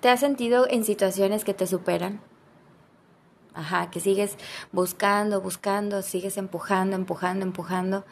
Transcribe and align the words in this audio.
¿Te 0.00 0.08
has 0.08 0.20
sentido 0.20 0.66
en 0.68 0.84
situaciones 0.84 1.44
que 1.44 1.54
te 1.54 1.66
superan? 1.66 2.20
Ajá, 3.52 3.90
que 3.90 3.98
sigues 3.98 4.36
buscando, 4.70 5.40
buscando, 5.40 6.02
sigues 6.02 6.36
empujando, 6.36 6.94
empujando, 6.94 7.44
empujando. 7.44 8.04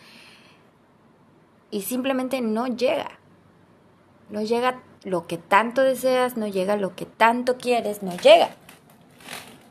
Y 1.71 1.83
simplemente 1.83 2.41
no 2.41 2.67
llega. 2.67 3.19
No 4.31 4.43
llega 4.43 4.83
lo 5.05 5.29
que 5.29 5.39
tanto 5.39 5.83
deseas, 5.83 6.37
no 6.37 6.49
llega 6.49 6.77
lo 6.77 6.97
que 6.97 7.07
tanto 7.07 7.59
quieres, 7.59 8.03
no 8.03 8.17
llega. 8.17 8.51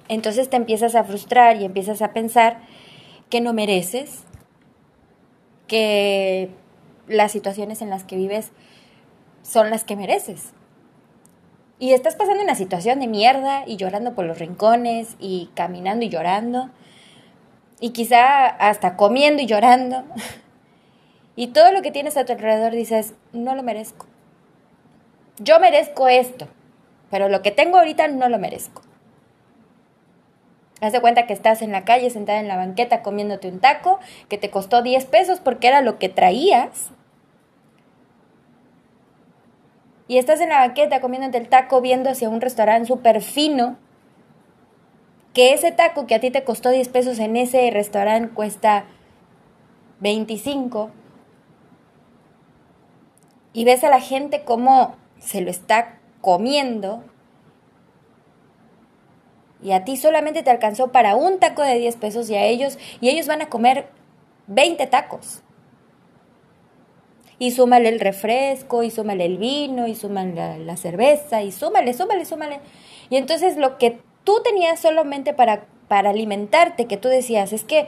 Entonces 0.08 0.50
te 0.50 0.56
empiezas 0.56 0.96
a 0.96 1.04
frustrar 1.04 1.58
y 1.58 1.66
empiezas 1.66 2.02
a 2.02 2.14
pensar 2.14 2.62
que 3.30 3.42
no 3.42 3.52
mereces, 3.52 4.24
que 5.68 6.52
las 7.08 7.34
situaciones 7.34 7.82
en 7.82 7.90
las 7.90 8.06
que 8.06 8.16
vives 8.16 8.52
son 9.42 9.70
las 9.70 9.84
que 9.84 9.98
mereces. 9.98 10.55
Y 11.78 11.92
estás 11.92 12.16
pasando 12.16 12.42
una 12.42 12.56
situación 12.56 13.00
de 13.00 13.08
mierda 13.08 13.64
y 13.66 13.76
llorando 13.76 14.16
por 14.16 14.26
los 14.26 14.40
rincones 14.40 15.16
y 15.20 15.50
caminando 15.56 16.06
y 16.06 16.10
llorando. 16.10 16.70
Y 17.82 17.90
quizá 17.90 18.46
hasta 18.46 18.96
comiendo 18.96 19.42
y 19.42 19.46
llorando. 19.46 20.04
Y 21.38 21.48
todo 21.48 21.74
lo 21.74 21.82
que 21.82 21.92
tienes 21.92 22.16
a 22.16 22.24
tu 22.24 22.32
alrededor 22.32 22.72
dices, 22.72 23.14
no 23.34 23.56
lo 23.56 23.62
merezco. 23.62 24.06
Yo 25.38 25.60
merezco 25.60 26.08
esto, 26.08 26.48
pero 27.12 27.28
lo 27.28 27.42
que 27.42 27.52
tengo 27.52 27.78
ahorita 27.78 28.08
no 28.08 28.30
lo 28.30 28.40
merezco. 28.40 28.84
Haz 30.80 30.94
de 30.94 31.02
cuenta 31.02 31.28
que 31.28 31.34
estás 31.34 31.62
en 31.62 31.74
la 31.74 31.84
calle 31.84 32.10
sentada 32.10 32.40
en 32.40 32.48
la 32.48 32.56
banqueta 32.56 33.02
comiéndote 33.02 33.50
un 33.50 33.60
taco 33.60 34.00
que 34.30 34.38
te 34.38 34.50
costó 34.50 34.82
10 34.82 35.06
pesos 35.08 35.42
porque 35.42 35.68
era 35.68 35.82
lo 35.82 36.00
que 36.00 36.08
traías 36.08 36.92
y 40.08 40.18
estás 40.18 40.40
en 40.42 40.50
la 40.50 40.60
banqueta 40.60 41.02
comiéndote 41.02 41.38
el 41.38 41.50
taco 41.50 41.82
viendo 41.82 42.10
hacia 42.10 42.30
un 42.30 42.42
restaurante 42.42 42.88
súper 42.88 43.22
fino, 43.22 43.78
que 45.34 45.54
ese 45.54 45.72
taco 45.72 46.08
que 46.08 46.16
a 46.16 46.20
ti 46.20 46.32
te 46.32 46.44
costó 46.44 46.70
10 46.70 46.88
pesos 46.90 47.20
en 47.20 47.36
ese 47.36 47.70
restaurante 47.72 48.34
cuesta 48.34 48.86
25, 50.00 50.92
y 53.54 53.66
ves 53.66 53.84
a 53.84 53.90
la 53.90 54.00
gente 54.00 54.44
cómo 54.44 54.96
se 55.20 55.42
lo 55.42 55.50
está 55.50 56.00
comiendo, 56.22 57.04
y 59.62 59.72
a 59.72 59.84
ti 59.84 59.98
solamente 59.98 60.44
te 60.44 60.52
alcanzó 60.52 60.92
para 60.92 61.16
un 61.16 61.40
taco 61.40 61.64
de 61.64 61.80
10 61.80 61.96
pesos 61.96 62.30
y 62.30 62.36
a 62.36 62.46
ellos, 62.46 62.78
y 63.02 63.10
ellos 63.10 63.28
van 63.28 63.42
a 63.42 63.50
comer 63.50 63.88
20 64.48 64.86
tacos 64.88 65.42
y 67.40 67.52
súmale 67.52 67.90
el 67.90 68.00
refresco, 68.00 68.84
y 68.84 68.92
súmale 68.92 69.26
el 69.26 69.38
vino, 69.38 69.88
y 69.88 69.96
súmale 69.96 70.60
la, 70.60 70.78
cerveza, 70.78 71.44
y 71.44 71.52
súmale, 71.52 71.94
súmale, 71.94 72.26
súmale. 72.26 72.60
Y 73.10 73.18
entonces 73.18 73.58
lo 73.58 73.78
que 73.78 74.00
tú 74.24 74.42
tenías 74.44 74.80
solamente 74.80 75.34
para, 75.34 75.66
para 75.88 76.12
alimentarte, 76.12 76.86
que 76.86 76.98
tú 76.98 77.10
decías, 77.10 77.54
es 77.54 77.64
que 77.64 77.88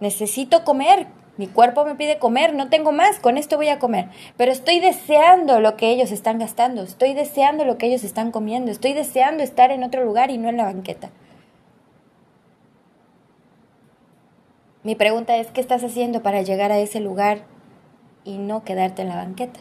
necesito 0.00 0.64
comer, 0.64 1.08
mi 1.36 1.48
cuerpo 1.48 1.84
me 1.84 1.96
pide 1.96 2.18
comer, 2.18 2.54
no 2.54 2.68
tengo 2.70 2.92
más, 2.92 3.18
con 3.18 3.38
esto 3.38 3.56
voy 3.56 3.68
a 3.68 3.80
comer. 3.80 4.08
Pero 4.36 4.52
estoy 4.52 4.78
deseando 4.78 5.58
lo 5.60 5.76
que 5.76 5.90
ellos 5.90 6.12
están 6.12 6.38
gastando, 6.38 6.82
estoy 6.82 7.12
deseando 7.12 7.64
lo 7.64 7.76
que 7.76 7.86
ellos 7.86 8.04
están 8.04 8.30
comiendo, 8.30 8.70
estoy 8.70 8.92
deseando 8.92 9.42
estar 9.42 9.72
en 9.72 9.82
otro 9.82 10.04
lugar 10.04 10.30
y 10.30 10.38
no 10.38 10.48
en 10.48 10.56
la 10.56 10.64
banqueta. 10.64 11.10
Mi 14.84 14.94
pregunta 14.94 15.36
es, 15.38 15.50
¿qué 15.50 15.60
estás 15.60 15.82
haciendo 15.82 16.22
para 16.22 16.42
llegar 16.42 16.70
a 16.70 16.78
ese 16.78 17.00
lugar 17.00 17.53
y 18.24 18.38
no 18.38 18.64
quedarte 18.64 19.02
en 19.02 19.08
la 19.08 19.16
banqueta. 19.16 19.60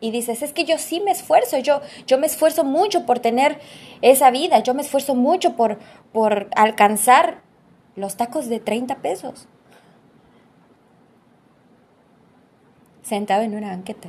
Y 0.00 0.10
dices, 0.10 0.42
es 0.42 0.52
que 0.52 0.64
yo 0.64 0.78
sí 0.78 1.00
me 1.00 1.12
esfuerzo, 1.12 1.58
yo, 1.58 1.80
yo 2.08 2.18
me 2.18 2.26
esfuerzo 2.26 2.64
mucho 2.64 3.06
por 3.06 3.20
tener 3.20 3.60
esa 4.00 4.32
vida, 4.32 4.58
yo 4.58 4.74
me 4.74 4.82
esfuerzo 4.82 5.14
mucho 5.14 5.54
por, 5.54 5.78
por 6.12 6.48
alcanzar 6.56 7.42
los 7.94 8.16
tacos 8.16 8.48
de 8.48 8.58
30 8.58 8.96
pesos. 8.96 9.46
Sentado 13.02 13.42
en 13.42 13.54
una 13.54 13.68
banqueta. 13.68 14.08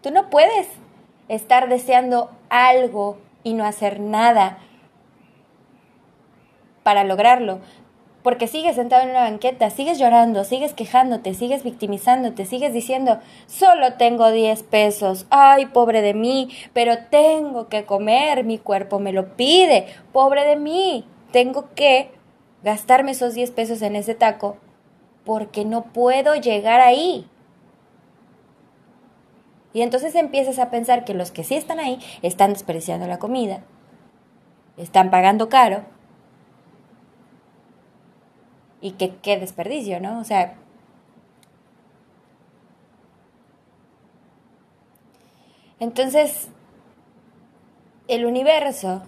Tú 0.00 0.10
no 0.10 0.30
puedes 0.30 0.68
estar 1.28 1.68
deseando 1.68 2.30
algo 2.48 3.18
y 3.42 3.52
no 3.52 3.64
hacer 3.64 4.00
nada 4.00 4.58
para 6.84 7.02
lograrlo. 7.02 7.58
Porque 8.22 8.46
sigues 8.46 8.76
sentado 8.76 9.02
en 9.02 9.10
una 9.10 9.22
banqueta, 9.22 9.68
sigues 9.68 9.98
llorando, 9.98 10.44
sigues 10.44 10.72
quejándote, 10.72 11.34
sigues 11.34 11.62
victimizándote, 11.62 12.46
sigues 12.46 12.72
diciendo, 12.72 13.18
solo 13.46 13.94
tengo 13.94 14.30
10 14.30 14.62
pesos, 14.62 15.26
ay, 15.28 15.66
pobre 15.66 16.00
de 16.00 16.14
mí, 16.14 16.48
pero 16.72 16.96
tengo 17.10 17.68
que 17.68 17.84
comer, 17.84 18.44
mi 18.44 18.58
cuerpo 18.58 18.98
me 18.98 19.12
lo 19.12 19.36
pide, 19.36 19.88
pobre 20.12 20.46
de 20.46 20.56
mí, 20.56 21.06
tengo 21.32 21.74
que 21.74 22.12
gastarme 22.62 23.10
esos 23.10 23.34
10 23.34 23.50
pesos 23.50 23.82
en 23.82 23.94
ese 23.94 24.14
taco 24.14 24.56
porque 25.24 25.66
no 25.66 25.92
puedo 25.92 26.34
llegar 26.34 26.80
ahí. 26.80 27.28
Y 29.74 29.82
entonces 29.82 30.14
empiezas 30.14 30.58
a 30.58 30.70
pensar 30.70 31.04
que 31.04 31.12
los 31.12 31.30
que 31.30 31.44
sí 31.44 31.56
están 31.56 31.78
ahí 31.78 31.98
están 32.22 32.54
despreciando 32.54 33.06
la 33.06 33.18
comida, 33.18 33.64
están 34.78 35.10
pagando 35.10 35.50
caro 35.50 35.84
y 38.84 38.92
que 38.92 39.16
qué 39.16 39.38
desperdicio, 39.38 39.98
¿no? 39.98 40.20
O 40.20 40.24
sea, 40.24 40.56
entonces 45.80 46.50
el 48.08 48.26
universo 48.26 49.02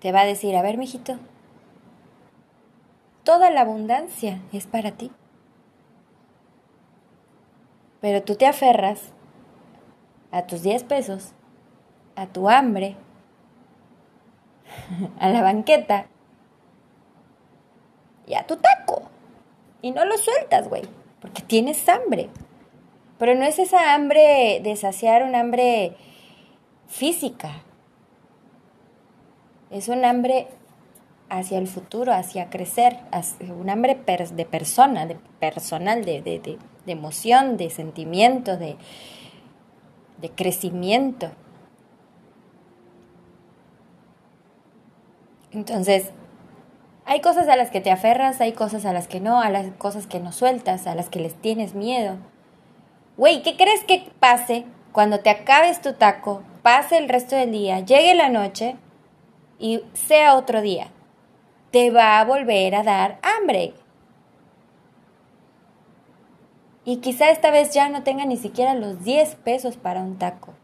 te 0.00 0.10
va 0.10 0.22
a 0.22 0.26
decir, 0.26 0.56
a 0.56 0.62
ver, 0.62 0.76
mijito, 0.76 1.20
toda 3.22 3.48
la 3.52 3.60
abundancia 3.60 4.42
es 4.52 4.66
para 4.66 4.90
ti. 4.90 5.12
Pero 8.00 8.24
tú 8.24 8.34
te 8.34 8.48
aferras 8.48 9.12
a 10.32 10.48
tus 10.48 10.62
10 10.62 10.82
pesos, 10.82 11.30
a 12.16 12.26
tu 12.26 12.48
hambre, 12.48 12.96
a 15.20 15.28
la 15.28 15.42
banqueta 15.42 16.08
y 18.32 18.34
a 18.34 18.46
tu 18.46 18.56
taco. 18.56 19.02
Y 19.82 19.90
no 19.90 20.06
lo 20.06 20.16
sueltas, 20.16 20.68
güey, 20.68 20.82
porque 21.20 21.42
tienes 21.42 21.86
hambre. 21.88 22.30
Pero 23.18 23.34
no 23.34 23.44
es 23.44 23.58
esa 23.58 23.94
hambre 23.94 24.60
de 24.62 24.74
saciar 24.76 25.22
un 25.22 25.34
hambre 25.34 25.94
física. 26.88 27.62
Es 29.70 29.88
un 29.88 30.04
hambre 30.06 30.48
hacia 31.28 31.58
el 31.58 31.66
futuro, 31.66 32.12
hacia 32.12 32.48
crecer, 32.48 32.98
un 33.40 33.68
hambre 33.68 34.00
de 34.32 34.44
persona, 34.46 35.06
de 35.06 35.16
personal, 35.38 36.04
de, 36.04 36.22
de, 36.22 36.38
de, 36.38 36.58
de 36.86 36.92
emoción, 36.92 37.58
de 37.58 37.68
sentimiento, 37.68 38.56
de, 38.56 38.76
de 40.20 40.30
crecimiento. 40.30 41.30
Entonces, 45.52 46.12
hay 47.04 47.20
cosas 47.20 47.48
a 47.48 47.56
las 47.56 47.70
que 47.70 47.80
te 47.80 47.90
aferras, 47.90 48.40
hay 48.40 48.52
cosas 48.52 48.84
a 48.84 48.92
las 48.92 49.08
que 49.08 49.20
no, 49.20 49.40
a 49.40 49.50
las 49.50 49.66
cosas 49.72 50.06
que 50.06 50.20
no 50.20 50.32
sueltas, 50.32 50.86
a 50.86 50.94
las 50.94 51.08
que 51.08 51.20
les 51.20 51.34
tienes 51.34 51.74
miedo. 51.74 52.16
Güey, 53.16 53.42
¿qué 53.42 53.56
crees 53.56 53.84
que 53.84 54.10
pase 54.20 54.64
cuando 54.92 55.20
te 55.20 55.30
acabes 55.30 55.80
tu 55.80 55.94
taco, 55.94 56.42
pase 56.62 56.98
el 56.98 57.08
resto 57.08 57.36
del 57.36 57.52
día, 57.52 57.80
llegue 57.80 58.14
la 58.14 58.28
noche 58.28 58.76
y 59.58 59.82
sea 59.94 60.36
otro 60.36 60.62
día? 60.62 60.88
Te 61.72 61.90
va 61.90 62.20
a 62.20 62.24
volver 62.24 62.74
a 62.74 62.82
dar 62.82 63.18
hambre. 63.22 63.74
Y 66.84 66.98
quizá 66.98 67.30
esta 67.30 67.50
vez 67.50 67.72
ya 67.72 67.88
no 67.88 68.02
tenga 68.02 68.24
ni 68.24 68.36
siquiera 68.36 68.74
los 68.74 69.04
10 69.04 69.36
pesos 69.36 69.76
para 69.76 70.00
un 70.00 70.18
taco. 70.18 70.54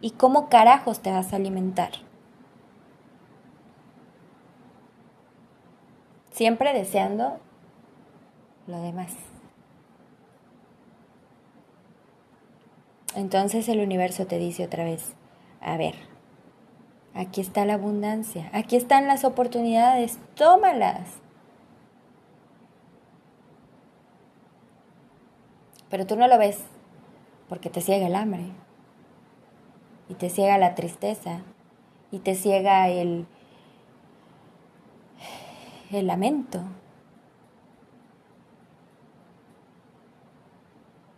¿Y 0.00 0.12
cómo 0.12 0.48
carajos 0.48 1.00
te 1.00 1.10
vas 1.10 1.32
a 1.32 1.36
alimentar? 1.36 1.90
Siempre 6.40 6.72
deseando 6.72 7.38
lo 8.66 8.80
demás. 8.80 9.12
Entonces 13.14 13.68
el 13.68 13.78
universo 13.78 14.26
te 14.26 14.38
dice 14.38 14.64
otra 14.64 14.84
vez, 14.84 15.12
a 15.60 15.76
ver, 15.76 15.96
aquí 17.12 17.42
está 17.42 17.66
la 17.66 17.74
abundancia, 17.74 18.48
aquí 18.54 18.76
están 18.76 19.06
las 19.06 19.24
oportunidades, 19.24 20.18
tómalas. 20.34 21.10
Pero 25.90 26.06
tú 26.06 26.16
no 26.16 26.26
lo 26.26 26.38
ves 26.38 26.62
porque 27.50 27.68
te 27.68 27.82
ciega 27.82 28.06
el 28.06 28.14
hambre 28.14 28.46
y 30.08 30.14
te 30.14 30.30
ciega 30.30 30.56
la 30.56 30.74
tristeza 30.74 31.42
y 32.10 32.20
te 32.20 32.34
ciega 32.34 32.88
el, 32.88 33.26
el 35.98 36.06
lamento. 36.06 36.62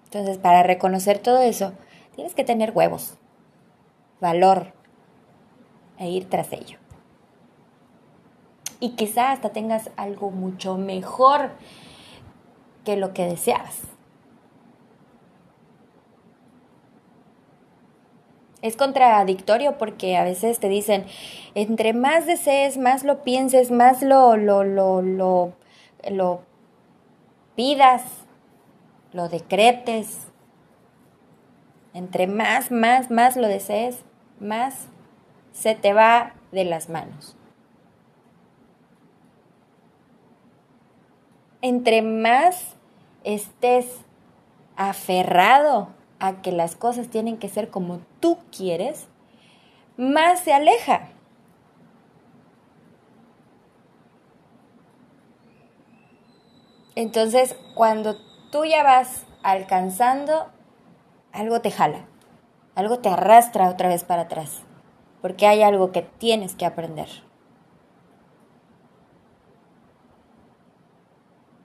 Entonces, 0.05 0.39
para 0.39 0.63
reconocer 0.63 1.19
todo 1.19 1.39
eso, 1.39 1.73
tienes 2.15 2.35
que 2.35 2.45
tener 2.45 2.73
huevos, 2.75 3.17
valor 4.21 4.73
e 5.99 6.11
ir 6.11 6.29
tras 6.29 6.53
ello. 6.53 6.79
Y 8.79 8.91
quizá 8.91 9.33
hasta 9.33 9.51
tengas 9.51 9.91
algo 9.97 10.31
mucho 10.31 10.77
mejor 10.77 11.53
que 12.85 12.97
lo 12.97 13.15
que 13.15 13.25
deseabas. 13.25 13.92
Es 18.63 18.77
contradictorio 18.77 19.77
porque 19.77 20.17
a 20.17 20.23
veces 20.23 20.61
te 20.61 20.69
dicen, 20.69 21.05
entre 21.57 21.93
más 21.93 22.27
desees, 22.27 22.79
más 22.79 23.03
lo 23.03 23.25
pienses, 23.25 23.73
más 23.73 24.03
lo, 24.03 24.37
lo, 24.37 24.63
lo, 24.63 25.03
lo, 25.03 25.53
lo 26.09 26.43
pidas, 27.57 28.05
lo 29.13 29.29
decretes, 29.29 30.29
entre 31.93 32.29
más, 32.29 32.71
más, 32.71 33.11
más 33.11 33.37
lo 33.37 33.49
desees, 33.49 34.05
más 34.39 34.87
se 35.51 35.75
te 35.75 35.93
va 35.93 36.35
de 36.53 36.65
las 36.65 36.89
manos. 36.89 37.37
Entre 41.61 42.01
más 42.03 42.77
estés 43.25 44.05
aferrado 44.77 45.89
a 46.23 46.41
que 46.41 46.53
las 46.53 46.77
cosas 46.77 47.09
tienen 47.09 47.37
que 47.37 47.49
ser 47.49 47.69
como 47.69 47.99
tú 48.21 48.39
quieres, 48.57 49.09
más 49.97 50.39
se 50.39 50.55
aleja. 50.55 51.09
Entonces, 56.95 57.57
cuando 57.75 58.15
tú 58.53 58.65
ya 58.65 58.85
vas 58.85 59.25
alcanzando, 59.43 60.47
algo 61.33 61.61
te 61.61 61.73
jala, 61.73 62.07
algo 62.77 63.01
te 63.01 63.09
arrastra 63.09 63.69
otra 63.69 63.89
vez 63.89 64.05
para 64.05 64.23
atrás, 64.23 64.63
porque 65.23 65.49
hay 65.49 65.63
algo 65.63 65.91
que 65.91 66.03
tienes 66.03 66.55
que 66.55 66.67
aprender. 66.67 67.09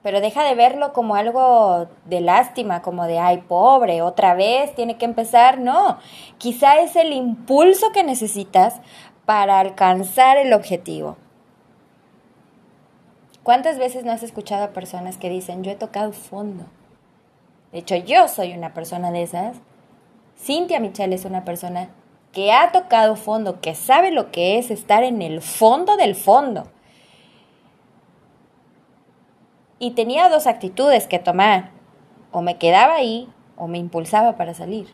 Pero 0.08 0.22
deja 0.22 0.46
de 0.46 0.56
verlo 0.56 0.94
como 0.94 1.16
algo 1.16 1.90
de 2.06 2.22
lástima, 2.22 2.82
como 2.82 3.08
de, 3.08 3.20
ay, 3.20 3.40
pobre, 3.40 4.02
otra 4.02 4.36
vez 4.36 4.74
tiene 4.74 4.96
que 4.96 5.04
empezar. 5.04 5.60
No, 5.60 5.98
quizá 6.38 6.80
es 6.80 6.96
el 6.96 7.12
impulso 7.12 7.92
que 7.92 8.06
necesitas 8.06 8.76
para 9.26 9.60
alcanzar 9.60 10.38
el 10.38 10.54
objetivo. 10.54 11.18
¿Cuántas 13.44 13.78
veces 13.80 14.06
no 14.06 14.14
has 14.14 14.24
escuchado 14.24 14.64
a 14.64 14.70
personas 14.70 15.18
que 15.18 15.30
dicen, 15.30 15.62
yo 15.62 15.72
he 15.72 15.76
tocado 15.76 16.14
fondo? 16.14 16.64
De 17.74 17.80
hecho, 17.80 17.98
yo 17.98 18.30
soy 18.30 18.54
una 18.54 18.74
persona 18.74 19.12
de 19.12 19.24
esas. 19.24 19.58
Cintia 20.40 20.80
Michelle 20.80 21.16
es 21.16 21.26
una 21.26 21.44
persona 21.44 21.90
que 22.32 22.54
ha 22.54 22.72
tocado 22.72 23.18
fondo, 23.18 23.60
que 23.60 23.76
sabe 23.76 24.12
lo 24.12 24.32
que 24.32 24.58
es 24.58 24.72
estar 24.72 25.04
en 25.04 25.22
el 25.22 25.42
fondo 25.42 25.98
del 25.98 26.16
fondo. 26.16 26.70
Y 29.80 29.92
tenía 29.92 30.30
dos 30.30 30.48
actitudes 30.48 31.08
que 31.08 31.20
tomar. 31.20 31.72
O 32.32 32.42
me 32.42 32.58
quedaba 32.58 32.96
ahí 32.96 33.30
o 33.56 33.68
me 33.68 33.78
impulsaba 33.78 34.38
para 34.38 34.54
salir. 34.54 34.88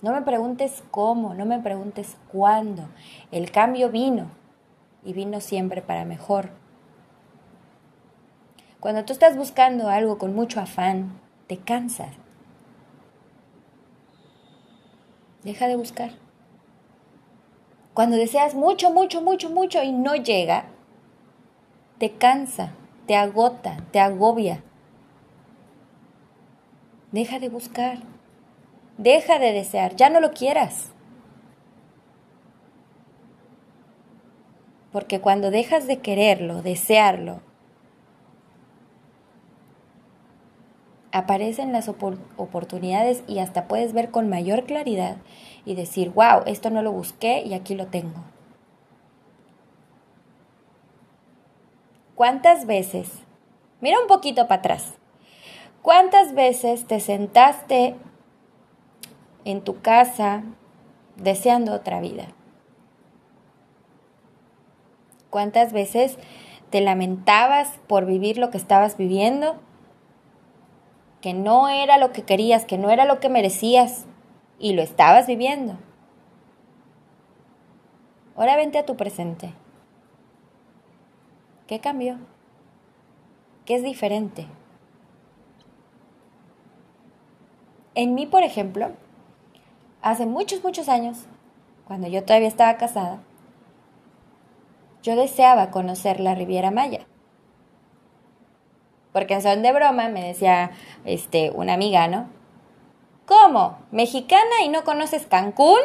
No 0.00 0.12
me 0.12 0.22
preguntes 0.22 0.84
cómo, 0.90 1.34
no 1.34 1.44
me 1.44 1.58
preguntes 1.58 2.16
cuándo. 2.30 2.88
El 3.32 3.50
cambio 3.50 3.90
vino 3.90 4.30
y 5.04 5.12
vino 5.12 5.40
siempre 5.40 5.82
para 5.82 6.04
mejor. 6.04 6.50
Cuando 8.78 9.04
tú 9.04 9.12
estás 9.12 9.36
buscando 9.36 9.88
algo 9.88 10.18
con 10.18 10.36
mucho 10.36 10.60
afán, 10.60 11.20
te 11.48 11.58
cansas. 11.58 12.14
Deja 15.42 15.66
de 15.66 15.76
buscar. 15.76 16.10
Cuando 17.92 18.16
deseas 18.16 18.54
mucho, 18.54 18.92
mucho, 18.92 19.20
mucho, 19.20 19.50
mucho 19.50 19.82
y 19.82 19.90
no 19.90 20.14
llega, 20.14 20.66
te 21.98 22.12
cansa, 22.12 22.72
te 23.06 23.16
agota, 23.16 23.76
te 23.90 24.00
agobia. 24.00 24.62
Deja 27.10 27.38
de 27.38 27.48
buscar. 27.48 27.98
Deja 28.96 29.38
de 29.38 29.52
desear. 29.52 29.96
Ya 29.96 30.10
no 30.10 30.20
lo 30.20 30.32
quieras. 30.32 30.92
Porque 34.92 35.20
cuando 35.20 35.50
dejas 35.50 35.86
de 35.86 35.98
quererlo, 35.98 36.62
desearlo, 36.62 37.40
aparecen 41.12 41.72
las 41.72 41.88
oportunidades 41.88 43.22
y 43.26 43.38
hasta 43.40 43.68
puedes 43.68 43.92
ver 43.92 44.10
con 44.10 44.28
mayor 44.28 44.64
claridad 44.64 45.16
y 45.64 45.74
decir, 45.74 46.10
wow, 46.10 46.42
esto 46.46 46.70
no 46.70 46.82
lo 46.82 46.92
busqué 46.92 47.42
y 47.42 47.54
aquí 47.54 47.74
lo 47.74 47.86
tengo. 47.86 48.24
¿Cuántas 52.18 52.66
veces? 52.66 53.08
Mira 53.80 54.00
un 54.00 54.08
poquito 54.08 54.48
para 54.48 54.58
atrás. 54.58 54.94
¿Cuántas 55.82 56.34
veces 56.34 56.84
te 56.84 56.98
sentaste 56.98 57.94
en 59.44 59.62
tu 59.62 59.80
casa 59.82 60.42
deseando 61.14 61.72
otra 61.72 62.00
vida? 62.00 62.26
¿Cuántas 65.30 65.72
veces 65.72 66.18
te 66.70 66.80
lamentabas 66.80 67.78
por 67.86 68.04
vivir 68.04 68.36
lo 68.36 68.50
que 68.50 68.58
estabas 68.58 68.96
viviendo? 68.96 69.54
Que 71.20 71.34
no 71.34 71.68
era 71.68 71.98
lo 71.98 72.10
que 72.10 72.22
querías, 72.22 72.64
que 72.64 72.78
no 72.78 72.90
era 72.90 73.04
lo 73.04 73.20
que 73.20 73.28
merecías 73.28 74.06
y 74.58 74.72
lo 74.72 74.82
estabas 74.82 75.28
viviendo. 75.28 75.78
Ahora 78.34 78.56
vente 78.56 78.76
a 78.78 78.86
tu 78.86 78.96
presente. 78.96 79.52
¿Qué 81.68 81.80
cambió? 81.80 82.16
¿Qué 83.66 83.74
es 83.76 83.82
diferente? 83.82 84.46
En 87.94 88.14
mí, 88.14 88.24
por 88.24 88.42
ejemplo, 88.42 88.92
hace 90.00 90.24
muchos, 90.24 90.64
muchos 90.64 90.88
años, 90.88 91.26
cuando 91.86 92.08
yo 92.08 92.24
todavía 92.24 92.48
estaba 92.48 92.78
casada, 92.78 93.20
yo 95.02 95.14
deseaba 95.14 95.70
conocer 95.70 96.20
la 96.20 96.34
Riviera 96.34 96.70
Maya. 96.70 97.06
Porque 99.12 99.34
en 99.34 99.42
son 99.42 99.60
de 99.62 99.72
broma 99.72 100.08
me 100.08 100.26
decía 100.26 100.70
este, 101.04 101.50
una 101.50 101.74
amiga, 101.74 102.08
¿no? 102.08 102.30
¿Cómo? 103.26 103.76
¿Mexicana 103.90 104.62
y 104.64 104.70
no 104.70 104.84
conoces 104.84 105.26
Cancún? 105.26 105.80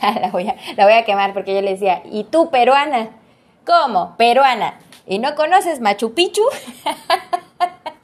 la, 0.00 0.30
voy 0.30 0.48
a, 0.48 0.54
la 0.76 0.84
voy 0.84 0.94
a 0.94 1.04
quemar 1.04 1.32
porque 1.32 1.56
yo 1.56 1.60
le 1.60 1.72
decía, 1.72 2.02
¿y 2.04 2.22
tú 2.22 2.50
peruana? 2.50 3.19
¿Cómo? 3.64 4.16
Peruana. 4.16 4.78
¿Y 5.06 5.18
no 5.18 5.34
conoces 5.34 5.80
Machu 5.80 6.14
Picchu? 6.14 6.42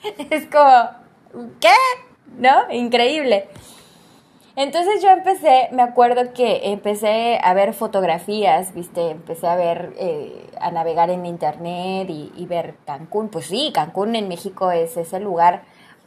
es 0.31 0.47
como, 0.47 1.49
¿qué? 1.61 1.75
¿No? 2.39 2.71
Increíble. 2.71 3.49
Entonces 4.57 5.03
yo 5.03 5.11
empecé, 5.11 5.69
me 5.73 5.83
acuerdo 5.83 6.33
que 6.33 6.73
empecé 6.73 7.39
a 7.43 7.53
ver 7.53 7.75
fotografías, 7.75 8.73
viste, 8.73 9.11
empecé 9.11 9.47
a 9.47 9.55
ver, 9.55 9.93
eh, 9.99 10.51
a 10.59 10.71
navegar 10.71 11.11
en 11.11 11.27
internet 11.27 12.09
y, 12.09 12.47
ver 12.47 12.75
Cancún. 12.87 13.29
Pues 13.29 13.47
sí, 13.47 13.71
Cancún 13.75 14.17
en 14.17 14.29
México 14.29 14.71
es 14.71 14.97
ese 14.97 15.21
lugar 15.21 15.63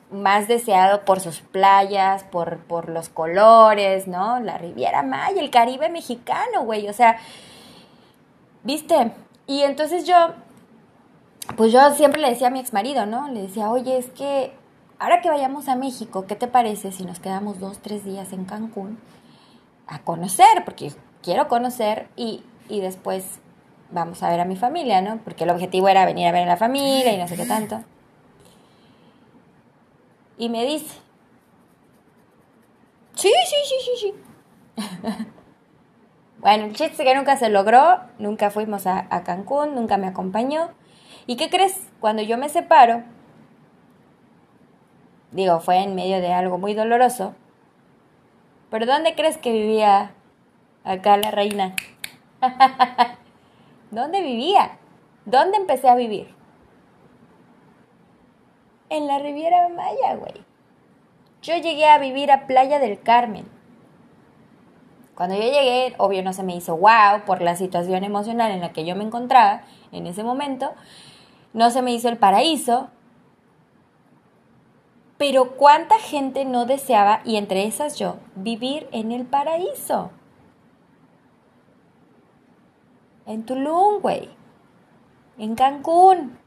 más 0.10 0.48
deseado 0.48 1.06
por 1.06 1.20
sus 1.20 1.42
playas, 1.42 2.24
por, 2.24 2.58
por 2.64 2.90
los 2.90 3.10
colores, 3.10 4.08
¿no? 4.08 4.40
La 4.40 4.58
Riviera 4.58 5.04
Maya, 5.04 5.40
el 5.40 5.52
Caribe 5.52 5.90
mexicano, 5.90 6.64
güey. 6.64 6.90
O 6.90 6.94
sea, 6.94 7.20
viste. 8.64 9.12
Y 9.50 9.64
entonces 9.64 10.06
yo, 10.06 10.36
pues 11.58 11.72
yo 11.72 11.96
siempre 11.96 12.22
le 12.22 12.30
decía 12.30 12.50
a 12.50 12.52
mi 12.52 12.60
ex 12.60 12.72
marido, 12.72 13.08
¿no? 13.08 13.30
Le 13.30 13.42
decía, 13.42 13.72
oye, 13.72 13.98
es 13.98 14.06
que 14.12 14.54
ahora 15.00 15.22
que 15.22 15.30
vayamos 15.32 15.68
a 15.68 15.76
México, 15.76 16.28
¿qué 16.28 16.36
te 16.36 16.48
parece 16.48 16.92
si 16.92 17.04
nos 17.04 17.20
quedamos 17.20 17.60
dos, 17.60 17.80
tres 17.80 18.06
días 18.06 18.32
en 18.32 18.46
Cancún 18.46 19.00
a 19.88 20.04
conocer? 20.04 20.64
Porque 20.66 20.94
quiero 21.24 21.48
conocer 21.48 22.10
y, 22.16 22.44
después 22.70 23.40
vamos 23.90 24.22
a 24.22 24.30
ver 24.30 24.40
a 24.40 24.46
mi 24.46 24.56
familia, 24.56 25.02
¿no? 25.02 25.18
Porque 25.24 25.46
el 25.46 25.50
objetivo 25.50 25.90
era 25.90 26.06
venir 26.06 26.28
a 26.28 26.32
ver 26.32 26.44
a 26.44 26.52
la 26.52 26.58
familia 26.58 27.12
y 27.12 27.18
no 27.18 27.28
sé 27.28 27.36
qué 27.36 27.48
tanto. 27.48 27.84
Y 30.38 30.50
me 30.50 30.64
dice, 30.64 30.96
sí, 33.16 33.32
sí, 33.48 33.56
sí, 33.66 33.76
sí, 33.84 34.14
sí. 34.78 35.26
bueno, 36.42 36.66
el 36.66 36.76
chiste 36.76 37.04
que 37.04 37.16
nunca 37.16 37.38
se 37.38 37.50
logró, 37.50 38.00
nunca 38.18 38.50
fuimos 38.50 38.88
a, 38.88 39.08
Cancún, 39.24 39.76
nunca 39.76 39.98
me 39.98 40.08
acompañó. 40.08 40.70
¿Y 41.28 41.36
qué 41.36 41.50
crees? 41.50 41.88
Cuando 42.00 42.22
yo 42.22 42.38
me 42.38 42.50
separo, 42.50 43.04
Digo, 45.32 45.60
fue 45.60 45.84
en 45.84 45.94
medio 45.94 46.22
de 46.22 46.34
algo 46.34 46.58
muy 46.58 46.74
doloroso. 46.74 47.36
Pero 48.72 48.88
¿dónde 48.88 49.14
crees 49.14 49.38
que 49.38 49.52
vivía 49.52 50.12
acá 50.84 51.18
la 51.18 51.30
reina? 51.30 51.76
¿Dónde 53.92 54.24
vivía? 54.24 54.80
¿Dónde 55.26 55.58
empecé 55.58 55.88
a 55.88 55.94
vivir? 55.94 56.34
en 58.90 59.08
la 59.08 59.20
Riviera 59.20 59.70
Maya, 59.70 60.16
güey. 60.16 60.44
Yo 61.42 61.56
llegué 61.56 61.86
a 61.88 62.00
vivir 62.00 62.32
a 62.32 62.48
Playa 62.48 62.80
del 62.80 63.02
Carmen. 63.02 63.46
Cuando 65.20 65.36
yo 65.36 65.42
llegué, 65.42 65.96
obvio 65.98 66.24
no 66.24 66.32
se 66.32 66.44
me 66.44 66.56
hizo 66.56 66.78
wow 66.78 67.26
por 67.26 67.42
la 67.42 67.58
situación 67.58 68.06
emocional 68.06 68.52
en 68.52 68.62
la 68.62 68.72
que 68.72 68.86
yo 68.86 68.96
me 68.96 69.04
encontraba 69.04 69.64
en 69.92 70.08
ese 70.08 70.24
momento. 70.24 70.72
No 71.52 71.72
se 71.72 71.82
me 71.82 71.92
hizo 71.92 72.08
el 72.08 72.18
paraíso. 72.18 72.88
Pero 75.18 75.58
cuánta 75.58 76.00
gente 76.00 76.46
no 76.46 76.66
deseaba, 76.66 77.20
y 77.26 77.36
entre 77.36 77.66
esas 77.66 78.00
yo, 78.00 78.16
vivir 78.36 78.88
en 78.94 79.12
el 79.12 79.26
paraíso. 79.26 80.12
En 83.26 83.46
Tulum, 83.46 84.00
güey. 84.02 84.30
En 85.38 85.56
Cancún. 85.56 86.40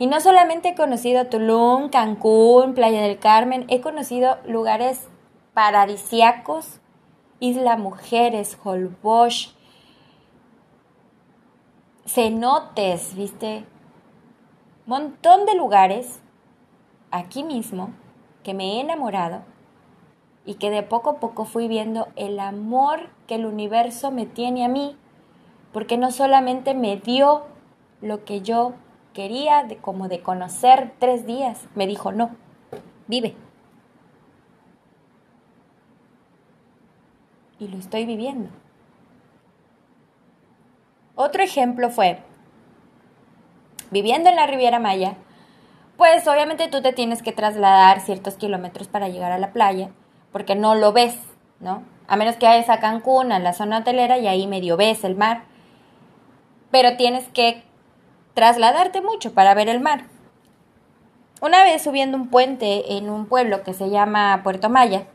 Y 0.00 0.08
no 0.08 0.20
solamente 0.20 0.70
he 0.70 0.74
conocido 0.74 1.28
Tulum, 1.28 1.90
Cancún, 1.90 2.74
Playa 2.74 3.02
del 3.02 3.20
Carmen, 3.20 3.66
he 3.68 3.80
conocido 3.80 4.38
lugares 4.46 5.06
paradisiacos, 5.54 6.80
Isla 7.40 7.76
Mujeres, 7.76 8.58
Holbox, 8.62 9.54
cenotes, 12.06 13.14
¿viste? 13.14 13.64
Montón 14.86 15.46
de 15.46 15.54
lugares 15.54 16.20
aquí 17.10 17.42
mismo 17.42 17.90
que 18.42 18.54
me 18.54 18.76
he 18.76 18.80
enamorado 18.80 19.42
y 20.44 20.54
que 20.54 20.70
de 20.70 20.82
poco 20.82 21.10
a 21.10 21.20
poco 21.20 21.44
fui 21.44 21.66
viendo 21.66 22.08
el 22.14 22.38
amor 22.38 23.10
que 23.26 23.34
el 23.34 23.46
universo 23.46 24.12
me 24.12 24.26
tiene 24.26 24.64
a 24.64 24.68
mí, 24.68 24.96
porque 25.72 25.98
no 25.98 26.12
solamente 26.12 26.72
me 26.72 26.96
dio 26.96 27.42
lo 28.00 28.24
que 28.24 28.40
yo 28.40 28.74
quería, 29.12 29.64
de, 29.64 29.76
como 29.76 30.08
de 30.08 30.22
conocer 30.22 30.94
tres 30.98 31.26
días, 31.26 31.66
me 31.74 31.86
dijo, 31.86 32.12
no, 32.12 32.30
vive. 33.08 33.34
Y 37.58 37.68
lo 37.68 37.78
estoy 37.78 38.04
viviendo. 38.04 38.50
Otro 41.14 41.42
ejemplo 41.42 41.88
fue, 41.88 42.18
viviendo 43.90 44.28
en 44.28 44.36
la 44.36 44.46
Riviera 44.46 44.78
Maya, 44.78 45.16
pues 45.96 46.28
obviamente 46.28 46.68
tú 46.68 46.82
te 46.82 46.92
tienes 46.92 47.22
que 47.22 47.32
trasladar 47.32 48.00
ciertos 48.00 48.34
kilómetros 48.34 48.88
para 48.88 49.08
llegar 49.08 49.32
a 49.32 49.38
la 49.38 49.52
playa, 49.52 49.88
porque 50.30 50.54
no 50.54 50.74
lo 50.74 50.92
ves, 50.92 51.18
¿no? 51.58 51.82
A 52.06 52.16
menos 52.16 52.36
que 52.36 52.46
vayas 52.46 52.68
a 52.68 52.80
Cancún, 52.80 53.32
a 53.32 53.38
la 53.38 53.54
zona 53.54 53.78
hotelera, 53.78 54.18
y 54.18 54.26
ahí 54.26 54.46
medio 54.46 54.76
ves 54.76 55.04
el 55.04 55.16
mar. 55.16 55.44
Pero 56.70 56.98
tienes 56.98 57.26
que 57.28 57.64
trasladarte 58.34 59.00
mucho 59.00 59.32
para 59.32 59.54
ver 59.54 59.70
el 59.70 59.80
mar. 59.80 60.04
Una 61.40 61.64
vez 61.64 61.82
subiendo 61.82 62.18
un 62.18 62.28
puente 62.28 62.98
en 62.98 63.08
un 63.08 63.24
pueblo 63.24 63.62
que 63.62 63.72
se 63.72 63.88
llama 63.88 64.42
Puerto 64.42 64.68
Maya, 64.68 65.06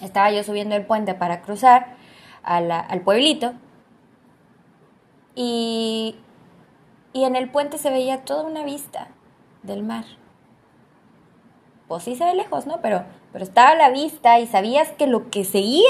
estaba 0.00 0.30
yo 0.30 0.42
subiendo 0.44 0.74
el 0.74 0.86
puente 0.86 1.14
para 1.14 1.42
cruzar 1.42 1.96
al 2.42 3.00
pueblito 3.02 3.52
y, 5.34 6.16
y 7.12 7.24
en 7.24 7.36
el 7.36 7.50
puente 7.50 7.78
se 7.78 7.90
veía 7.90 8.24
toda 8.24 8.44
una 8.44 8.64
vista 8.64 9.08
del 9.62 9.82
mar. 9.82 10.04
Pues 11.88 12.04
sí 12.04 12.16
se 12.16 12.24
ve 12.24 12.34
lejos, 12.34 12.66
¿no? 12.66 12.80
Pero, 12.80 13.04
pero 13.32 13.44
estaba 13.44 13.70
a 13.70 13.74
la 13.74 13.90
vista 13.90 14.38
y 14.38 14.46
sabías 14.46 14.90
que 14.92 15.06
lo 15.06 15.30
que 15.30 15.44
seguía 15.44 15.88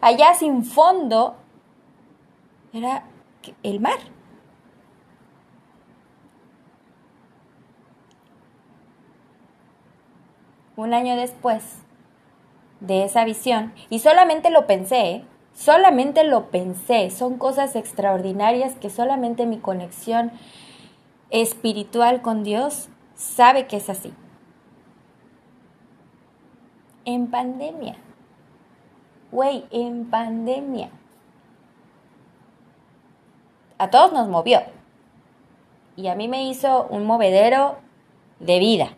allá 0.00 0.34
sin 0.34 0.64
fondo 0.64 1.36
era 2.72 3.04
el 3.62 3.80
mar. 3.80 3.98
un 10.80 10.94
año 10.94 11.14
después 11.16 11.62
de 12.80 13.04
esa 13.04 13.24
visión, 13.24 13.72
y 13.90 13.98
solamente 13.98 14.50
lo 14.50 14.66
pensé, 14.66 15.24
solamente 15.54 16.24
lo 16.24 16.50
pensé, 16.50 17.10
son 17.10 17.36
cosas 17.36 17.76
extraordinarias 17.76 18.74
que 18.74 18.90
solamente 18.90 19.46
mi 19.46 19.58
conexión 19.58 20.32
espiritual 21.30 22.22
con 22.22 22.42
Dios 22.42 22.88
sabe 23.14 23.66
que 23.66 23.76
es 23.76 23.90
así. 23.90 24.12
En 27.04 27.28
pandemia, 27.28 27.96
güey, 29.30 29.64
en 29.70 30.08
pandemia. 30.10 30.90
A 33.78 33.90
todos 33.90 34.12
nos 34.12 34.28
movió. 34.28 34.60
Y 35.96 36.08
a 36.08 36.14
mí 36.14 36.28
me 36.28 36.44
hizo 36.44 36.86
un 36.90 37.04
movedero 37.04 37.78
de 38.38 38.58
vida 38.58 38.96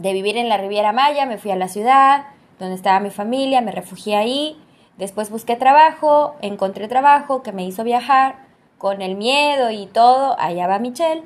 de 0.00 0.14
vivir 0.14 0.38
en 0.38 0.48
la 0.48 0.56
Riviera 0.56 0.92
Maya, 0.92 1.26
me 1.26 1.36
fui 1.36 1.50
a 1.50 1.56
la 1.56 1.68
ciudad, 1.68 2.24
donde 2.60 2.76
estaba 2.76 3.00
mi 3.00 3.10
familia, 3.10 3.60
me 3.60 3.72
refugié 3.72 4.16
ahí, 4.16 4.56
después 4.98 5.30
busqué 5.30 5.56
trabajo, 5.56 6.36
encontré 6.42 6.86
trabajo 6.88 7.42
que 7.42 7.52
me 7.52 7.64
hizo 7.64 7.82
viajar 7.82 8.36
con 8.78 9.02
el 9.02 9.16
miedo 9.16 9.70
y 9.70 9.86
todo, 9.86 10.38
allá 10.38 10.66
va 10.66 10.78
Michelle, 10.78 11.24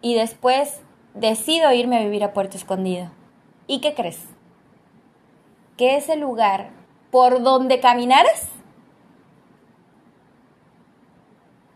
y 0.00 0.14
después 0.14 0.80
decido 1.14 1.72
irme 1.72 1.98
a 1.98 2.02
vivir 2.02 2.22
a 2.24 2.32
Puerto 2.32 2.56
Escondido. 2.56 3.10
¿Y 3.66 3.80
qué 3.80 3.94
crees? 3.94 4.24
Que 5.76 5.96
ese 5.96 6.16
lugar 6.16 6.70
por 7.10 7.42
donde 7.42 7.80
caminaras 7.80 8.48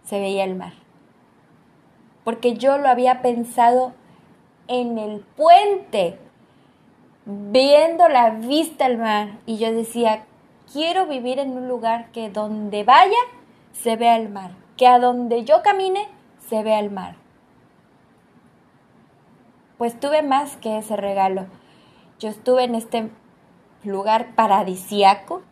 se 0.05 0.21
veía 0.21 0.45
el 0.45 0.55
mar. 0.55 0.75
Porque 2.25 2.55
yo 2.55 2.79
lo 2.79 2.89
había 2.89 3.23
pensado 3.23 3.95
en 4.69 4.99
el 4.99 5.21
puente, 5.21 6.19
viendo 7.25 8.09
la 8.09 8.31
vista 8.31 8.87
al 8.87 8.99
mar. 8.99 9.39
Y 9.47 9.59
yo 9.59 9.73
decía, 9.73 10.25
quiero 10.73 11.07
vivir 11.07 11.39
en 11.39 11.57
un 11.57 11.69
lugar 11.69 12.11
que 12.13 12.31
donde 12.31 12.85
vaya 12.85 13.19
se 13.73 13.97
vea 13.97 14.17
el 14.17 14.29
mar, 14.29 14.53
que 14.77 14.87
a 14.87 14.99
donde 14.99 15.45
yo 15.45 15.63
camine 15.63 16.09
se 16.49 16.63
vea 16.63 16.81
el 16.81 16.91
mar. 16.91 17.17
Pues 19.79 19.99
tuve 19.99 20.23
más 20.23 20.57
que 20.57 20.79
ese 20.79 20.97
regalo. 20.97 21.47
Yo 22.19 22.29
estuve 22.29 22.65
en 22.65 22.75
este 22.75 23.11
lugar 23.85 24.35
paradisiaco 24.35 25.43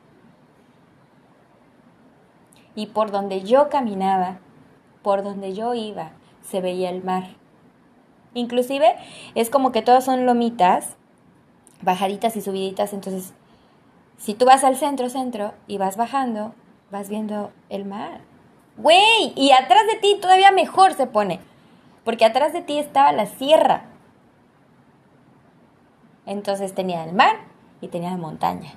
y 2.76 2.86
por 2.86 3.10
donde 3.10 3.42
yo 3.42 3.68
caminaba, 3.68 4.38
por 5.02 5.24
donde 5.24 5.52
yo 5.52 5.74
iba, 5.74 6.12
se 6.42 6.60
veía 6.60 6.90
el 6.90 7.02
mar. 7.02 7.24
Inclusive 8.34 8.94
es 9.34 9.50
como 9.50 9.72
que 9.72 9.82
todas 9.82 10.04
son 10.04 10.26
lomitas, 10.26 10.96
bajaditas 11.82 12.36
y 12.36 12.40
subiditas, 12.40 12.92
entonces 12.92 13.32
si 14.20 14.34
tú 14.34 14.44
vas 14.44 14.64
al 14.64 14.76
centro, 14.76 15.08
centro, 15.08 15.54
y 15.66 15.78
vas 15.78 15.96
bajando, 15.96 16.54
vas 16.90 17.08
viendo 17.08 17.52
el 17.70 17.86
mar. 17.86 18.20
Güey, 18.76 19.32
y 19.34 19.52
atrás 19.52 19.86
de 19.90 19.98
ti 19.98 20.18
todavía 20.20 20.52
mejor 20.52 20.92
se 20.92 21.06
pone, 21.06 21.40
porque 22.04 22.26
atrás 22.26 22.52
de 22.52 22.60
ti 22.60 22.78
estaba 22.78 23.12
la 23.12 23.24
sierra. 23.24 23.84
Entonces 26.26 26.74
tenía 26.74 27.02
el 27.04 27.14
mar 27.14 27.36
y 27.80 27.88
tenía 27.88 28.10
la 28.10 28.18
montaña. 28.18 28.72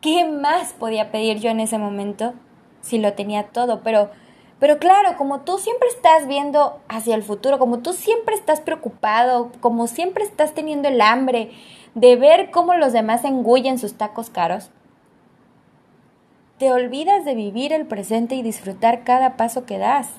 ¿Qué 0.00 0.26
más 0.26 0.72
podía 0.72 1.10
pedir 1.10 1.40
yo 1.40 1.50
en 1.50 1.60
ese 1.60 1.76
momento 1.76 2.32
si 2.80 2.98
lo 2.98 3.12
tenía 3.12 3.48
todo? 3.48 3.82
Pero 3.82 4.10
pero 4.60 4.78
claro, 4.78 5.16
como 5.16 5.40
tú 5.42 5.58
siempre 5.58 5.88
estás 5.88 6.26
viendo 6.26 6.80
hacia 6.88 7.14
el 7.14 7.22
futuro, 7.22 7.58
como 7.58 7.78
tú 7.78 7.92
siempre 7.92 8.34
estás 8.34 8.60
preocupado, 8.60 9.52
como 9.60 9.86
siempre 9.86 10.24
estás 10.24 10.52
teniendo 10.52 10.88
el 10.88 11.00
hambre 11.00 11.52
de 11.94 12.16
ver 12.16 12.50
cómo 12.50 12.74
los 12.74 12.92
demás 12.92 13.24
engullen 13.24 13.78
sus 13.78 13.94
tacos 13.94 14.30
caros, 14.30 14.70
te 16.58 16.72
olvidas 16.72 17.24
de 17.24 17.36
vivir 17.36 17.72
el 17.72 17.86
presente 17.86 18.34
y 18.34 18.42
disfrutar 18.42 19.04
cada 19.04 19.36
paso 19.36 19.64
que 19.64 19.78
das. 19.78 20.10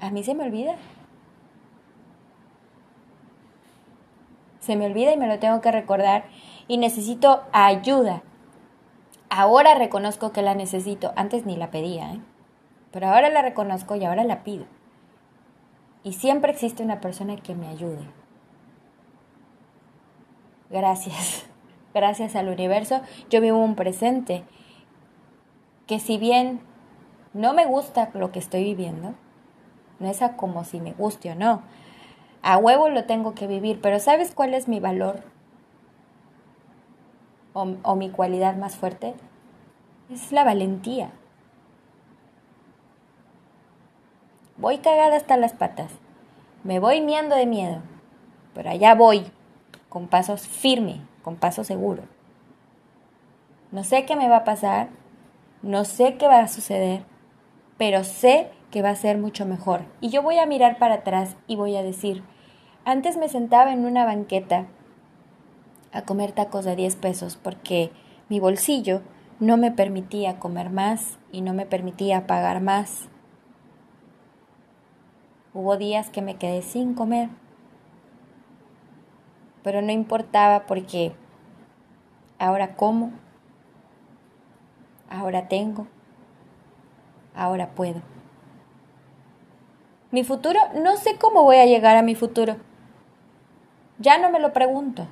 A 0.00 0.10
mí 0.10 0.22
se 0.22 0.34
me 0.34 0.44
olvida. 0.44 0.76
Se 4.60 4.76
me 4.76 4.84
olvida 4.84 5.12
y 5.12 5.16
me 5.16 5.28
lo 5.28 5.38
tengo 5.38 5.62
que 5.62 5.72
recordar 5.72 6.26
y 6.68 6.76
necesito 6.76 7.44
ayuda 7.52 8.22
Ahora 9.28 9.74
reconozco 9.74 10.32
que 10.32 10.42
la 10.42 10.54
necesito. 10.54 11.12
Antes 11.16 11.46
ni 11.46 11.56
la 11.56 11.70
pedía, 11.70 12.12
¿eh? 12.12 12.20
Pero 12.92 13.08
ahora 13.08 13.28
la 13.28 13.42
reconozco 13.42 13.96
y 13.96 14.04
ahora 14.04 14.24
la 14.24 14.42
pido. 14.44 14.64
Y 16.02 16.12
siempre 16.12 16.52
existe 16.52 16.82
una 16.82 17.00
persona 17.00 17.36
que 17.36 17.54
me 17.54 17.68
ayude. 17.68 18.08
Gracias. 20.70 21.46
Gracias 21.94 22.36
al 22.36 22.48
universo. 22.48 23.00
Yo 23.28 23.40
vivo 23.40 23.58
un 23.58 23.74
presente 23.74 24.44
que 25.86 25.98
si 25.98 26.18
bien 26.18 26.60
no 27.32 27.54
me 27.54 27.66
gusta 27.66 28.10
lo 28.14 28.32
que 28.32 28.38
estoy 28.38 28.64
viviendo, 28.64 29.14
no 29.98 30.08
es 30.08 30.22
a 30.22 30.36
como 30.36 30.64
si 30.64 30.80
me 30.80 30.92
guste 30.92 31.32
o 31.32 31.34
no. 31.34 31.62
A 32.42 32.58
huevo 32.58 32.88
lo 32.88 33.04
tengo 33.04 33.34
que 33.34 33.46
vivir, 33.46 33.80
pero 33.80 33.98
¿sabes 33.98 34.34
cuál 34.34 34.54
es 34.54 34.68
mi 34.68 34.80
valor 34.80 35.22
o, 37.56 37.96
mi 37.96 38.10
cualidad 38.10 38.56
más 38.56 38.76
fuerte 38.76 39.14
es 40.10 40.30
la 40.30 40.44
valentía. 40.44 41.10
Voy 44.58 44.78
cagada 44.78 45.16
hasta 45.16 45.36
las 45.36 45.54
patas. 45.54 45.90
Me 46.64 46.78
voy 46.78 47.00
miando 47.00 47.34
de 47.34 47.46
miedo, 47.46 47.80
pero 48.54 48.70
allá 48.70 48.94
voy, 48.94 49.24
con 49.88 50.08
pasos 50.08 50.46
firmes, 50.46 50.98
con 51.22 51.36
paso 51.36 51.64
seguro. 51.64 52.02
No 53.72 53.84
sé 53.84 54.04
qué 54.04 54.16
me 54.16 54.28
va 54.28 54.38
a 54.38 54.44
pasar, 54.44 54.88
no 55.62 55.84
sé 55.84 56.16
qué 56.16 56.26
va 56.26 56.40
a 56.40 56.48
suceder, 56.48 57.04
pero 57.78 58.04
sé 58.04 58.50
que 58.70 58.82
va 58.82 58.90
a 58.90 58.96
ser 58.96 59.18
mucho 59.18 59.46
mejor. 59.46 59.82
Y 60.00 60.10
yo 60.10 60.22
voy 60.22 60.38
a 60.38 60.46
mirar 60.46 60.78
para 60.78 60.96
atrás 60.96 61.36
y 61.46 61.56
voy 61.56 61.76
a 61.76 61.82
decir, 61.82 62.22
antes 62.84 63.16
me 63.16 63.28
sentaba 63.28 63.72
en 63.72 63.84
una 63.84 64.04
banqueta 64.04 64.66
a 65.96 66.02
comer 66.02 66.32
tacos 66.32 66.66
de 66.66 66.76
10 66.76 66.96
pesos 66.96 67.36
porque 67.36 67.90
mi 68.28 68.38
bolsillo 68.38 69.00
no 69.40 69.56
me 69.56 69.70
permitía 69.70 70.38
comer 70.38 70.68
más 70.68 71.18
y 71.32 71.40
no 71.40 71.54
me 71.54 71.64
permitía 71.64 72.26
pagar 72.26 72.60
más. 72.60 73.08
Hubo 75.54 75.78
días 75.78 76.10
que 76.10 76.20
me 76.20 76.36
quedé 76.36 76.60
sin 76.60 76.92
comer, 76.92 77.30
pero 79.62 79.80
no 79.80 79.90
importaba 79.90 80.66
porque 80.66 81.14
ahora 82.38 82.76
como, 82.76 83.12
ahora 85.08 85.48
tengo, 85.48 85.86
ahora 87.34 87.70
puedo. 87.70 88.02
Mi 90.10 90.24
futuro, 90.24 90.60
no 90.74 90.96
sé 90.96 91.16
cómo 91.18 91.42
voy 91.42 91.56
a 91.56 91.66
llegar 91.66 91.96
a 91.96 92.02
mi 92.02 92.14
futuro. 92.14 92.56
Ya 93.98 94.18
no 94.18 94.30
me 94.30 94.40
lo 94.40 94.52
pregunto. 94.52 95.06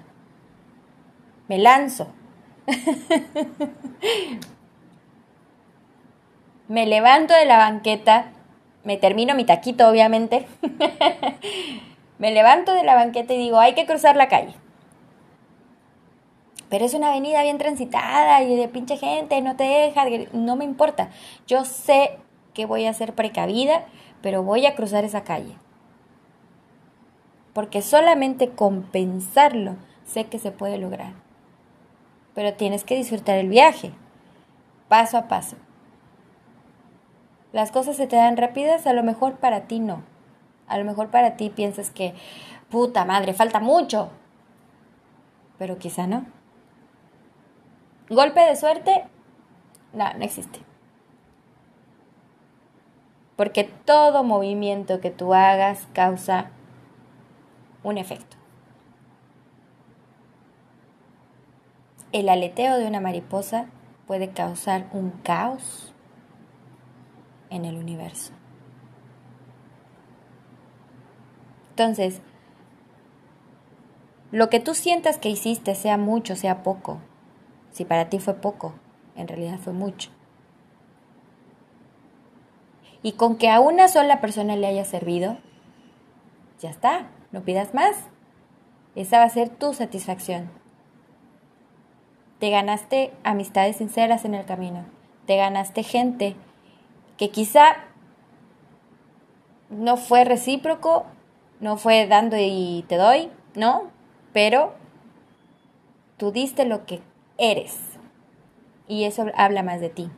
Me 1.49 1.59
lanzo. 1.59 2.09
me 6.69 6.87
levanto 6.87 7.35
de 7.35 7.45
la 7.45 7.59
banqueta, 7.59 8.33
me 8.85 8.97
termino 8.97 9.35
mi 9.35 9.45
taquito 9.45 9.89
obviamente, 9.89 10.47
me 12.19 12.33
levanto 12.33 12.73
de 12.73 12.85
la 12.85 12.95
banqueta 12.95 13.35
y 13.35 13.39
digo, 13.39 13.59
hay 13.59 13.75
que 13.75 13.85
cruzar 13.87 14.17
la 14.17 14.29
calle. 14.29 14.55
Pero 16.71 16.87
es 16.87 16.95
una 16.95 17.11
avenida 17.11 17.43
bien 17.43 17.59
transitada 17.59 18.43
y 18.43 18.57
de 18.57 18.69
pinche 18.69 18.97
gente, 18.97 19.41
no 19.43 19.55
te 19.57 19.65
deja, 19.65 20.07
no 20.33 20.57
me 20.57 20.65
importa. 20.65 21.11
Yo 21.47 21.65
sé 21.65 22.19
que 22.55 22.65
voy 22.65 22.87
a 22.87 22.95
ser 22.95 23.15
precavida, 23.15 23.85
pero 24.23 24.43
voy 24.43 24.65
a 24.67 24.75
cruzar 24.75 25.05
esa 25.05 25.23
calle. 25.25 25.55
Porque 27.53 27.83
solamente 27.83 28.49
con 28.51 28.83
pensarlo 28.83 29.77
sé 30.05 30.25
que 30.25 30.39
se 30.39 30.51
puede 30.51 30.79
lograr 30.79 31.24
pero 32.35 32.55
tienes 32.55 32.85
que 32.85 32.97
disfrutar 32.97 33.39
el 33.39 33.49
viaje, 33.49 33.93
paso 34.89 35.17
a 35.17 35.29
paso. 35.29 35.57
Las 37.53 37.71
cosas 37.71 37.97
se 37.97 38.07
te 38.07 38.17
dan 38.17 38.37
rápidas, 38.37 38.87
a 38.87 38.93
lo 38.93 39.05
mejor 39.05 39.37
para 39.37 39.63
ti 39.63 39.79
no. 39.79 40.03
A 40.67 40.77
lo 40.79 40.85
mejor 40.85 41.11
para 41.11 41.37
ti 41.37 41.51
piensas 41.51 41.91
que, 41.91 42.15
puta 42.69 43.05
madre, 43.05 43.33
falta 43.33 43.61
mucho. 43.61 44.11
Pero 45.59 45.79
quizá 45.79 46.07
no. 46.07 46.27
Golpe 48.09 48.41
de 48.41 48.57
suerte, 48.57 49.05
no, 49.93 50.13
no 50.15 50.25
existe. 50.25 50.61
Porque 53.37 53.65
todo 53.65 54.25
movimiento 54.25 55.01
que 55.01 55.11
tú 55.11 55.35
hagas 55.35 55.87
causa 55.93 56.51
un 57.85 57.99
efecto. 57.99 58.37
El 62.15 62.29
aleteo 62.29 62.79
de 62.79 62.87
una 62.87 63.01
mariposa 63.01 63.67
puede 64.07 64.31
causar 64.31 64.87
un 64.93 65.11
caos 65.11 65.93
en 67.51 67.65
el 67.65 67.77
universo. 67.77 68.33
Entonces, 71.71 72.23
lo 74.31 74.49
que 74.49 74.61
tú 74.61 74.75
sientas 74.75 75.19
que 75.19 75.29
hiciste, 75.29 75.75
sea 75.75 75.97
mucho, 75.97 76.37
sea 76.37 76.63
poco, 76.63 77.01
si 77.73 77.85
para 77.85 78.09
ti 78.09 78.21
fue 78.21 78.35
poco, 78.35 78.75
en 79.17 79.27
realidad 79.27 79.59
fue 79.59 79.73
mucho. 79.73 80.11
Y 83.03 83.13
con 83.13 83.37
que 83.37 83.51
a 83.51 83.59
una 83.59 83.89
sola 83.89 84.21
persona 84.21 84.55
le 84.55 84.69
haya 84.69 84.85
servido, 84.85 85.39
ya 86.61 86.71
está, 86.71 87.09
no 87.33 87.43
pidas 87.43 87.75
más. 87.75 87.97
Esa 88.95 89.19
va 89.19 89.25
a 89.25 89.31
ser 89.31 89.49
tu 89.49 89.75
satisfacción. 89.75 90.64
Te 92.39 92.51
ganaste 92.51 93.13
amistades 93.23 93.77
sinceras 93.77 94.25
en 94.25 94.35
el 94.35 94.45
camino. 94.45 94.85
Te 95.27 95.37
ganaste 95.37 95.83
gente 95.83 96.35
que 97.17 97.31
quizá 97.31 97.77
no 99.71 99.97
fue 99.97 100.25
recíproco, 100.25 101.07
no 101.61 101.77
fue 101.77 102.07
dando 102.07 102.37
y 102.39 102.85
te 102.89 102.97
doy, 102.97 103.31
¿no? 103.55 103.85
Pero 104.33 104.75
tú 106.17 106.33
diste 106.33 106.65
lo 106.65 106.87
que 106.87 107.03
eres. 107.39 107.79
Y 108.89 109.05
eso 109.05 109.27
habla 109.37 109.63
más 109.63 109.81
de 109.81 109.89
ti. 109.89 110.11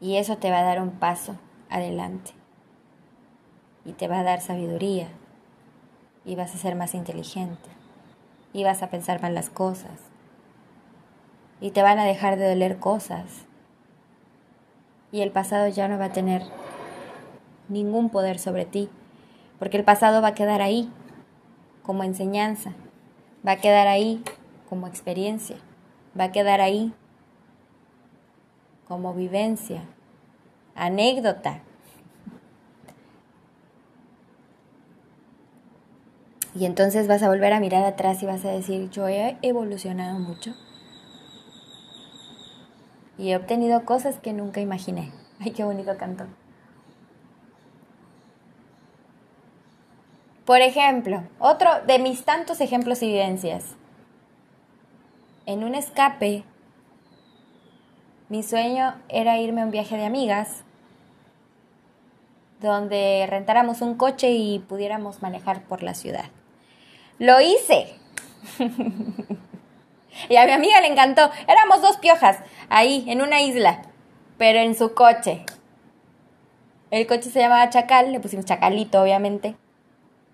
Y 0.00 0.16
eso 0.16 0.36
te 0.36 0.50
va 0.50 0.58
a 0.58 0.64
dar 0.64 0.80
un 0.80 0.90
paso 0.90 1.36
adelante. 1.70 2.32
Y 3.84 3.92
te 3.92 4.08
va 4.08 4.20
a 4.20 4.24
dar 4.24 4.40
sabiduría. 4.42 5.08
Y 6.24 6.36
vas 6.36 6.54
a 6.54 6.58
ser 6.58 6.76
más 6.76 6.94
inteligente 6.94 7.75
y 8.52 8.64
vas 8.64 8.82
a 8.82 8.90
pensar 8.90 9.20
mal 9.22 9.34
las 9.34 9.50
cosas. 9.50 10.00
Y 11.60 11.70
te 11.70 11.82
van 11.82 11.98
a 11.98 12.04
dejar 12.04 12.36
de 12.36 12.48
doler 12.48 12.78
cosas. 12.78 13.46
Y 15.12 15.20
el 15.22 15.30
pasado 15.30 15.68
ya 15.68 15.88
no 15.88 15.98
va 15.98 16.06
a 16.06 16.12
tener 16.12 16.42
ningún 17.68 18.10
poder 18.10 18.38
sobre 18.38 18.64
ti, 18.64 18.88
porque 19.58 19.76
el 19.76 19.84
pasado 19.84 20.22
va 20.22 20.28
a 20.28 20.34
quedar 20.34 20.62
ahí 20.62 20.90
como 21.82 22.04
enseñanza, 22.04 22.72
va 23.46 23.52
a 23.52 23.56
quedar 23.56 23.88
ahí 23.88 24.22
como 24.68 24.86
experiencia, 24.86 25.56
va 26.18 26.24
a 26.24 26.32
quedar 26.32 26.60
ahí 26.60 26.92
como 28.88 29.14
vivencia, 29.14 29.82
anécdota, 30.74 31.62
Y 36.58 36.64
entonces 36.64 37.06
vas 37.06 37.22
a 37.22 37.28
volver 37.28 37.52
a 37.52 37.60
mirar 37.60 37.84
atrás 37.84 38.22
y 38.22 38.26
vas 38.26 38.42
a 38.46 38.50
decir, 38.50 38.88
yo 38.88 39.06
he 39.08 39.36
evolucionado 39.42 40.18
mucho. 40.18 40.54
Y 43.18 43.30
he 43.30 43.36
obtenido 43.36 43.84
cosas 43.84 44.18
que 44.18 44.32
nunca 44.32 44.62
imaginé. 44.62 45.12
Ay, 45.40 45.50
qué 45.50 45.64
bonito 45.64 45.98
canto. 45.98 46.24
Por 50.46 50.60
ejemplo, 50.60 51.24
otro 51.38 51.68
de 51.86 51.98
mis 51.98 52.24
tantos 52.24 52.62
ejemplos 52.62 53.02
y 53.02 53.08
vivencias. 53.08 53.76
En 55.44 55.62
un 55.62 55.74
escape, 55.74 56.44
mi 58.30 58.42
sueño 58.42 58.94
era 59.08 59.38
irme 59.38 59.60
a 59.60 59.64
un 59.64 59.70
viaje 59.72 59.96
de 59.96 60.06
amigas 60.06 60.64
donde 62.60 63.26
rentáramos 63.28 63.82
un 63.82 63.96
coche 63.96 64.30
y 64.30 64.58
pudiéramos 64.60 65.20
manejar 65.20 65.64
por 65.64 65.82
la 65.82 65.92
ciudad. 65.92 66.30
Lo 67.18 67.40
hice. 67.40 67.94
y 70.28 70.36
a 70.36 70.46
mi 70.46 70.52
amiga 70.52 70.80
le 70.80 70.88
encantó. 70.88 71.30
Éramos 71.48 71.82
dos 71.82 71.96
piojas 71.96 72.38
ahí, 72.68 73.04
en 73.08 73.22
una 73.22 73.40
isla, 73.40 73.82
pero 74.38 74.58
en 74.58 74.74
su 74.74 74.94
coche. 74.94 75.44
El 76.90 77.06
coche 77.06 77.30
se 77.30 77.40
llamaba 77.40 77.70
Chacal, 77.70 78.12
le 78.12 78.20
pusimos 78.20 78.44
Chacalito, 78.44 79.02
obviamente. 79.02 79.56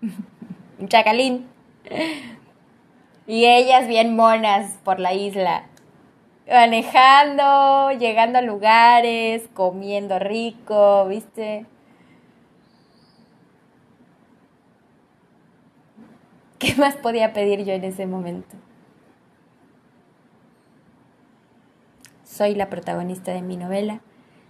Un 0.79 0.87
chacalín. 0.87 1.47
Y 3.25 3.45
ellas 3.45 3.87
bien 3.87 4.15
monas 4.15 4.77
por 4.83 4.99
la 4.99 5.13
isla. 5.13 5.63
Manejando, 6.47 7.91
llegando 7.97 8.39
a 8.39 8.41
lugares, 8.41 9.47
comiendo 9.53 10.19
rico, 10.19 11.05
¿viste? 11.07 11.65
¿Qué 16.73 16.81
más 16.81 16.95
podía 16.95 17.33
pedir 17.33 17.63
yo 17.65 17.73
en 17.73 17.83
ese 17.83 18.07
momento? 18.07 18.55
Soy 22.23 22.55
la 22.55 22.71
protagonista 22.71 23.31
de 23.31 23.43
mi 23.43 23.57
novela, 23.57 24.01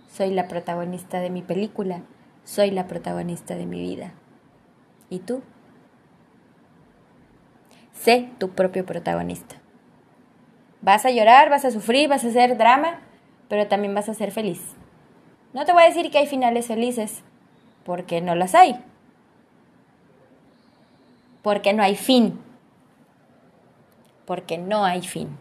soy 0.09 0.31
la 0.31 0.47
protagonista 0.47 1.19
de 1.19 1.29
mi 1.29 1.41
película, 1.41 2.03
soy 2.45 2.71
la 2.71 2.87
protagonista 2.87 3.55
de 3.55 3.65
mi 3.65 3.81
vida. 3.81 4.13
¿Y 5.09 5.19
tú? 5.19 5.41
Sé 7.91 8.29
tu 8.37 8.51
propio 8.51 8.85
protagonista. 8.85 9.57
Vas 10.81 11.05
a 11.05 11.11
llorar, 11.11 11.49
vas 11.49 11.65
a 11.65 11.71
sufrir, 11.71 12.07
vas 12.07 12.23
a 12.23 12.29
hacer 12.29 12.57
drama, 12.57 13.01
pero 13.49 13.67
también 13.67 13.93
vas 13.93 14.07
a 14.07 14.13
ser 14.13 14.31
feliz. 14.31 14.61
No 15.51 15.65
te 15.65 15.73
voy 15.73 15.83
a 15.83 15.87
decir 15.87 16.09
que 16.09 16.19
hay 16.19 16.27
finales 16.27 16.67
felices, 16.67 17.21
porque 17.83 18.21
no 18.21 18.33
las 18.33 18.55
hay 18.55 18.81
porque 21.43 21.73
no 21.73 21.83
hay 21.83 21.95
fin. 21.95 22.39
Porque 24.25 24.57
no 24.57 24.83
hay 24.83 25.01
fin. 25.03 25.37